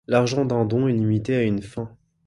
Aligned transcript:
L'argent 0.07 0.45
d'un 0.45 0.65
don 0.65 0.87
est 0.87 0.93
limité 0.93 1.35
à 1.35 1.43
une 1.43 1.61
fin. 1.61 1.95